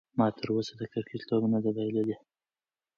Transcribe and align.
ما 0.17 0.27
تر 0.37 0.47
اوسه 0.55 0.73
د 0.77 0.81
کرکټ 0.93 1.21
لوبه 1.29 1.47
نه 1.53 1.59
ده 1.63 1.71
بایللې. 1.75 2.17